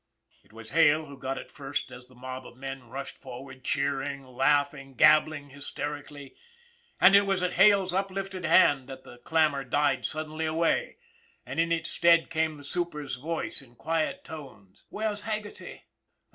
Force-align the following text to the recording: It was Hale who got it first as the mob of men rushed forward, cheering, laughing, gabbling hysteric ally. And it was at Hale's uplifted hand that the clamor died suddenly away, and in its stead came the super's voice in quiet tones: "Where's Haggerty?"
It 0.43 0.51
was 0.51 0.71
Hale 0.71 1.05
who 1.05 1.15
got 1.15 1.37
it 1.37 1.51
first 1.51 1.91
as 1.91 2.07
the 2.07 2.15
mob 2.15 2.47
of 2.47 2.57
men 2.57 2.89
rushed 2.89 3.19
forward, 3.19 3.63
cheering, 3.63 4.25
laughing, 4.25 4.95
gabbling 4.95 5.51
hysteric 5.51 6.09
ally. 6.09 6.29
And 6.99 7.15
it 7.15 7.21
was 7.27 7.43
at 7.43 7.53
Hale's 7.53 7.93
uplifted 7.93 8.43
hand 8.43 8.89
that 8.89 9.03
the 9.03 9.19
clamor 9.19 9.63
died 9.63 10.03
suddenly 10.05 10.47
away, 10.47 10.97
and 11.45 11.59
in 11.59 11.71
its 11.71 11.91
stead 11.91 12.31
came 12.31 12.57
the 12.57 12.63
super's 12.63 13.17
voice 13.17 13.61
in 13.61 13.75
quiet 13.75 14.23
tones: 14.25 14.83
"Where's 14.89 15.21
Haggerty?" 15.21 15.83